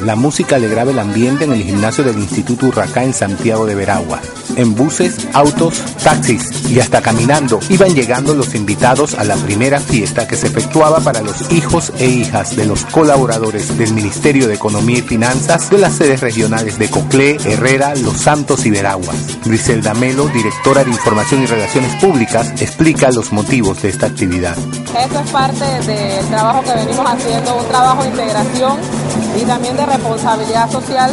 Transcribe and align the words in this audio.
La 0.00 0.14
música 0.14 0.56
alegraba 0.56 0.90
el 0.90 0.98
ambiente 0.98 1.44
en 1.44 1.52
el 1.52 1.62
gimnasio 1.62 2.04
del 2.04 2.18
Instituto 2.18 2.66
Urracá 2.66 3.02
en 3.02 3.14
Santiago 3.14 3.64
de 3.64 3.74
Veragua. 3.74 4.20
En 4.56 4.74
buses, 4.74 5.26
autos, 5.32 5.82
taxis 6.04 6.50
y 6.70 6.80
hasta 6.80 7.00
caminando 7.00 7.60
iban 7.70 7.94
llegando 7.94 8.34
los 8.34 8.54
invitados 8.54 9.14
a 9.14 9.24
la 9.24 9.36
primera 9.36 9.80
fiesta 9.80 10.28
que 10.28 10.36
se 10.36 10.48
efectuaba 10.48 11.00
para 11.00 11.22
los 11.22 11.50
hijos 11.50 11.92
e 11.98 12.06
hijas 12.06 12.56
de 12.56 12.66
los 12.66 12.84
colaboradores 12.84 13.76
del 13.78 13.94
Ministerio 13.94 14.46
de 14.48 14.54
Economía 14.54 14.98
y 14.98 15.02
Finanzas 15.02 15.70
de 15.70 15.78
las 15.78 15.94
sedes 15.94 16.20
regionales 16.20 16.78
de 16.78 16.90
Coclé, 16.90 17.38
Herrera, 17.44 17.94
Los 17.94 18.18
Santos 18.18 18.66
y 18.66 18.70
Veraguas. 18.70 19.16
Griselda 19.44 19.94
Melo, 19.94 20.28
directora 20.28 20.84
de 20.84 20.90
Información 20.90 21.42
y 21.42 21.46
Relaciones 21.46 21.94
Públicas, 22.02 22.52
explica 22.60 23.10
los 23.10 23.32
motivos 23.32 23.80
de 23.82 23.88
esta 23.88 24.06
actividad. 24.06 24.56
Esto 24.58 25.20
es 25.20 25.30
parte 25.30 25.64
del 25.64 26.26
trabajo 26.26 26.62
que 26.62 26.72
venimos 26.74 27.06
haciendo, 27.06 27.56
un 27.56 27.66
trabajo 27.68 28.02
de 28.02 28.08
integración 28.10 28.78
y 29.40 29.44
también 29.44 29.76
de 29.76 29.85
responsabilidad 29.86 30.70
social, 30.70 31.12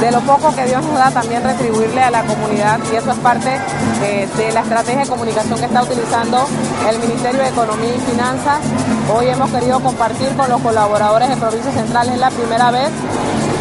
de 0.00 0.10
lo 0.10 0.20
poco 0.20 0.54
que 0.54 0.64
Dios 0.66 0.84
nos 0.84 0.94
da 0.94 1.10
también 1.10 1.42
retribuirle 1.42 2.02
a 2.02 2.10
la 2.10 2.22
comunidad 2.24 2.78
y 2.92 2.96
eso 2.96 3.10
es 3.10 3.18
parte 3.18 3.58
de, 4.00 4.26
de 4.36 4.52
la 4.52 4.60
estrategia 4.60 5.02
de 5.02 5.08
comunicación 5.08 5.58
que 5.58 5.66
está 5.66 5.82
utilizando 5.82 6.46
el 6.88 6.98
Ministerio 6.98 7.40
de 7.40 7.48
Economía 7.48 7.94
y 7.94 8.10
Finanzas. 8.10 8.58
Hoy 9.14 9.28
hemos 9.28 9.50
querido 9.50 9.80
compartir 9.80 10.28
con 10.36 10.48
los 10.48 10.60
colaboradores 10.60 11.28
de 11.28 11.36
provincias 11.36 11.74
centrales, 11.74 12.14
es 12.14 12.20
la 12.20 12.30
primera 12.30 12.70
vez 12.70 12.90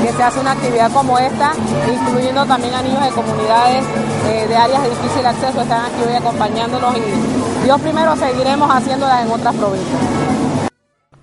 que 0.06 0.14
se 0.14 0.24
hace 0.24 0.40
una 0.40 0.52
actividad 0.52 0.92
como 0.92 1.18
esta, 1.18 1.54
incluyendo 1.92 2.46
también 2.46 2.74
a 2.74 2.82
niños 2.82 3.04
de 3.04 3.10
comunidades 3.10 3.84
eh, 4.28 4.46
de 4.48 4.56
áreas 4.56 4.84
de 4.84 4.90
difícil 4.90 5.26
acceso, 5.26 5.62
están 5.62 5.86
aquí 5.86 6.04
hoy 6.08 6.16
acompañándonos 6.16 6.96
y 6.98 7.64
Dios 7.64 7.82
primero 7.82 8.16
seguiremos 8.16 8.70
haciéndolas 8.70 9.26
en 9.26 9.32
otras 9.32 9.56
provincias. 9.56 10.02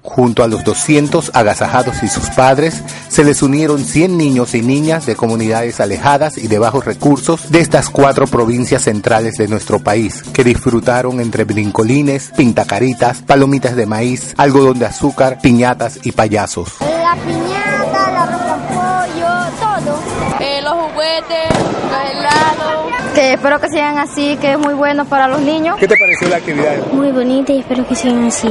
Junto 0.03 0.43
a 0.43 0.49
los 0.49 0.65
200 0.65 1.31
agasajados 1.33 2.03
y 2.03 2.09
sus 2.09 2.29
padres, 2.31 2.83
se 3.09 3.23
les 3.23 3.41
unieron 3.41 3.85
100 3.85 4.19
niños 4.19 4.55
y 4.55 4.61
niñas 4.61 5.07
de 5.07 5.15
comunidades 5.15 5.81
alejadas 5.81 6.39
y 6.39 6.49
de 6.49 6.59
bajos 6.59 6.85
recursos 6.85 7.51
de 7.53 7.61
estas 7.61 7.89
cuatro 7.89 8.27
provincias 8.27 8.83
centrales 8.83 9.37
de 9.37 9.47
nuestro 9.47 9.79
país, 9.79 10.25
que 10.35 10.43
disfrutaron 10.43 11.21
entre 11.21 11.45
brincolines, 11.45 12.33
pintacaritas, 12.37 13.23
palomitas 13.23 13.77
de 13.77 13.87
maíz, 13.87 14.35
algodón 14.37 14.81
de 14.81 14.87
azúcar, 14.87 15.39
piñatas 15.41 16.01
y 16.03 16.11
payasos. 16.11 16.81
La 16.81 17.17
piñata, 17.25 18.11
el 18.11 18.17
arroz 18.17 18.43
con 18.43 18.61
pollo, 18.67 19.29
todo. 19.61 20.01
Eh, 20.41 20.61
los 20.63 20.73
juguetes, 20.73 21.49
los 21.51 22.11
helados. 22.11 23.15
Que 23.15 23.35
espero 23.35 23.61
que 23.61 23.69
sigan 23.69 23.99
así, 23.99 24.37
que 24.41 24.53
es 24.53 24.59
muy 24.59 24.75
bueno 24.75 25.05
para 25.05 25.29
los 25.29 25.41
niños. 25.43 25.77
¿Qué 25.79 25.87
te 25.87 25.97
pareció 25.97 26.29
la 26.29 26.39
actividad? 26.39 26.87
Muy 26.93 27.13
bonita 27.13 27.53
y 27.53 27.61
espero 27.61 27.87
que 27.87 27.95
sigan 27.95 28.25
así. 28.25 28.49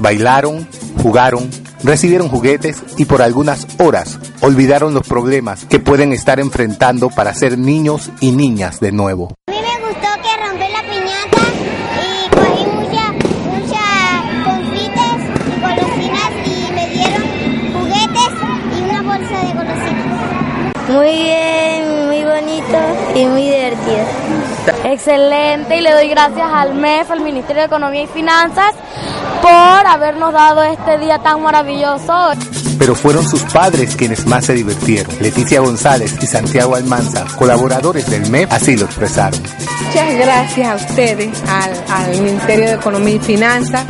Bailaron, 0.00 0.68
jugaron, 1.02 1.50
recibieron 1.82 2.28
juguetes 2.28 2.82
y 2.96 3.04
por 3.04 3.22
algunas 3.22 3.66
horas 3.78 4.18
olvidaron 4.40 4.94
los 4.94 5.06
problemas 5.06 5.64
que 5.64 5.78
pueden 5.78 6.12
estar 6.12 6.40
enfrentando 6.40 7.10
para 7.10 7.34
ser 7.34 7.58
niños 7.58 8.10
y 8.20 8.32
niñas 8.32 8.80
de 8.80 8.92
nuevo. 8.92 9.34
A 9.46 9.50
mí 9.50 9.58
me 9.60 9.86
gustó 9.86 10.08
que 10.22 10.36
rompí 10.42 10.66
la 10.72 10.82
piñata 10.90 11.42
y 12.00 12.28
cogí 12.30 12.66
muchas 12.66 13.12
mucha 13.50 13.84
confites 14.44 15.20
y 15.46 15.60
golosinas 15.60 16.32
y 16.46 16.72
me 16.72 16.88
dieron 16.88 17.22
juguetes 17.74 18.32
y 18.76 18.82
una 18.82 19.02
bolsa 19.02 19.36
de 19.40 19.52
golosinas. 19.52 20.88
Muy 20.88 21.12
bien, 21.22 22.06
muy 22.06 22.24
bonito 22.24 22.78
y 23.14 23.26
muy 23.26 23.42
divertido. 23.42 24.04
Excelente 24.84 25.76
y 25.76 25.80
le 25.80 25.90
doy 25.92 26.08
gracias 26.08 26.48
al 26.52 26.74
MEF, 26.74 27.10
al 27.10 27.20
Ministerio 27.20 27.62
de 27.62 27.66
Economía 27.66 28.02
y 28.02 28.06
Finanzas, 28.06 28.74
por 29.44 29.86
habernos 29.86 30.32
dado 30.32 30.62
este 30.62 30.96
día 30.98 31.18
tan 31.18 31.42
maravilloso. 31.42 32.30
Pero 32.78 32.94
fueron 32.94 33.28
sus 33.28 33.42
padres 33.44 33.94
quienes 33.94 34.24
más 34.26 34.46
se 34.46 34.54
divirtieron. 34.54 35.12
Leticia 35.20 35.60
González 35.60 36.14
y 36.22 36.26
Santiago 36.26 36.74
Almanza, 36.76 37.26
colaboradores 37.36 38.08
del 38.10 38.30
MEP, 38.30 38.50
así 38.50 38.74
lo 38.76 38.86
expresaron. 38.86 39.38
Muchas 39.86 40.14
gracias 40.14 40.66
a 40.68 40.74
ustedes, 40.76 41.30
al, 41.46 41.72
al 41.92 42.20
Ministerio 42.22 42.66
de 42.68 42.72
Economía 42.74 43.16
y 43.16 43.18
Finanzas, 43.20 43.84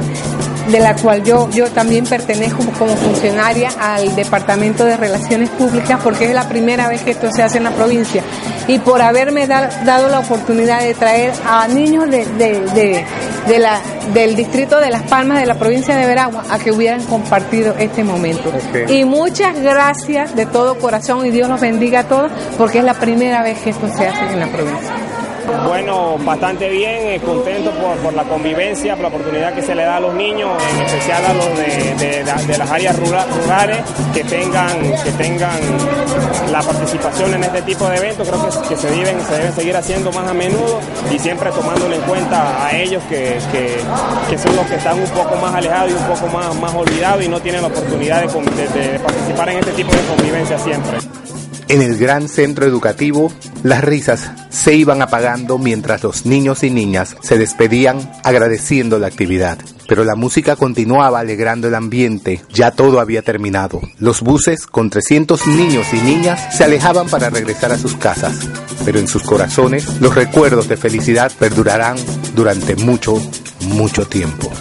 de 0.70 0.80
la 0.80 0.96
cual 0.96 1.22
yo, 1.22 1.48
yo 1.50 1.70
también 1.70 2.04
pertenezco 2.04 2.64
como 2.78 2.96
funcionaria 2.96 3.70
al 3.80 4.14
Departamento 4.16 4.84
de 4.84 4.96
Relaciones 4.96 5.50
Públicas, 5.50 6.00
porque 6.02 6.24
es 6.26 6.34
la 6.34 6.48
primera 6.48 6.88
vez 6.88 7.02
que 7.02 7.12
esto 7.12 7.30
se 7.30 7.42
hace 7.44 7.58
en 7.58 7.64
la 7.64 7.70
provincia, 7.70 8.22
y 8.66 8.78
por 8.80 9.00
haberme 9.02 9.46
da- 9.46 9.70
dado 9.84 10.08
la 10.08 10.18
oportunidad 10.20 10.80
de 10.80 10.94
traer 10.94 11.32
a 11.48 11.68
niños 11.68 12.10
de, 12.10 12.24
de- 12.26 12.60
de- 12.74 13.04
de 13.48 13.58
la, 13.58 13.80
del 14.12 14.36
distrito 14.36 14.80
de 14.80 14.90
Las 14.90 15.02
Palmas 15.02 15.40
de 15.40 15.46
la 15.46 15.54
provincia 15.54 15.96
de 15.96 16.06
Veragua 16.06 16.44
a 16.50 16.58
que 16.58 16.72
hubieran 16.72 17.02
compartido 17.04 17.74
este 17.78 18.04
momento. 18.04 18.52
Y 18.88 19.04
muchas 19.04 19.60
gracias 19.60 20.34
de 20.34 20.46
todo 20.46 20.78
corazón 20.78 21.26
y 21.26 21.30
Dios 21.30 21.48
los 21.48 21.60
bendiga 21.60 22.00
a 22.00 22.08
todos, 22.08 22.30
porque 22.58 22.78
es 22.78 22.84
la 22.84 22.94
primera 22.94 23.42
vez 23.42 23.58
que 23.60 23.70
esto 23.70 23.88
se 23.88 24.06
hace 24.06 24.32
en 24.32 24.40
la 24.40 24.46
provincia. 24.46 25.03
Bueno, 25.66 26.16
bastante 26.24 26.68
bien, 26.70 27.08
eh, 27.08 27.20
contento 27.24 27.70
por, 27.72 27.96
por 27.98 28.14
la 28.14 28.24
convivencia, 28.24 28.94
por 28.94 29.02
la 29.02 29.08
oportunidad 29.08 29.54
que 29.54 29.62
se 29.62 29.74
le 29.74 29.82
da 29.84 29.96
a 29.96 30.00
los 30.00 30.14
niños, 30.14 30.50
en 30.74 30.82
especial 30.82 31.24
a 31.24 31.34
los 31.34 31.46
de, 31.56 31.94
de- 31.98 32.58
las 32.58 32.70
áreas 32.70 32.96
rura- 32.98 33.26
rurales, 33.42 33.78
que 34.12 34.24
tengan, 34.24 34.80
que 35.02 35.10
tengan 35.12 35.58
la 36.52 36.62
participación 36.62 37.34
en 37.34 37.44
este 37.44 37.62
tipo 37.62 37.86
de 37.88 37.96
eventos. 37.96 38.28
Creo 38.28 38.48
que, 38.62 38.68
que 38.68 38.76
se, 38.76 38.90
deben, 38.90 39.16
se 39.26 39.32
deben 39.34 39.52
seguir 39.54 39.76
haciendo 39.76 40.12
más 40.12 40.28
a 40.28 40.34
menudo 40.34 40.80
y 41.14 41.18
siempre 41.18 41.50
tomándole 41.50 41.96
en 41.96 42.02
cuenta 42.02 42.66
a 42.66 42.76
ellos 42.76 43.02
que, 43.08 43.38
que- 43.52 44.38
son 44.38 44.56
los 44.56 44.66
que 44.66 44.74
están 44.74 44.98
un 44.98 45.08
poco 45.10 45.36
más 45.36 45.54
alejados 45.54 45.90
y 45.90 45.94
un 45.94 46.02
poco 46.04 46.26
más, 46.36 46.54
más 46.56 46.74
olvidados 46.74 47.24
y 47.24 47.28
no 47.28 47.40
tienen 47.40 47.62
la 47.62 47.68
oportunidad 47.68 48.22
de 48.22 48.98
participar 48.98 49.48
en 49.50 49.58
este 49.58 49.70
tipo 49.72 49.92
de 49.92 50.00
convivencia 50.16 50.58
siempre. 50.58 50.98
En 51.68 51.80
el 51.80 51.96
gran 51.96 52.28
centro 52.28 52.66
educativo, 52.66 53.32
las 53.64 53.82
risas 53.82 54.30
se 54.50 54.74
iban 54.74 55.00
apagando 55.00 55.56
mientras 55.58 56.02
los 56.02 56.26
niños 56.26 56.62
y 56.62 56.70
niñas 56.70 57.16
se 57.22 57.38
despedían 57.38 57.98
agradeciendo 58.22 58.98
la 58.98 59.06
actividad. 59.06 59.58
Pero 59.88 60.04
la 60.04 60.14
música 60.14 60.54
continuaba 60.54 61.20
alegrando 61.20 61.68
el 61.68 61.74
ambiente, 61.74 62.42
ya 62.52 62.70
todo 62.72 63.00
había 63.00 63.22
terminado. 63.22 63.80
Los 63.98 64.20
buses 64.20 64.66
con 64.66 64.90
300 64.90 65.46
niños 65.46 65.86
y 65.94 65.96
niñas 65.96 66.54
se 66.54 66.64
alejaban 66.64 67.08
para 67.08 67.30
regresar 67.30 67.72
a 67.72 67.78
sus 67.78 67.96
casas, 67.96 68.38
pero 68.84 68.98
en 68.98 69.08
sus 69.08 69.22
corazones 69.22 69.98
los 69.98 70.14
recuerdos 70.14 70.68
de 70.68 70.76
felicidad 70.76 71.32
perdurarán 71.38 71.96
durante 72.34 72.76
mucho, 72.76 73.14
mucho 73.68 74.06
tiempo. 74.06 74.52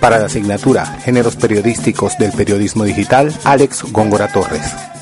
Para 0.00 0.18
la 0.18 0.26
asignatura 0.26 0.84
Géneros 1.02 1.36
Periodísticos 1.36 2.18
del 2.18 2.32
Periodismo 2.32 2.84
Digital, 2.84 3.32
Alex 3.44 3.84
Góngora 3.90 4.28
Torres. 4.28 4.93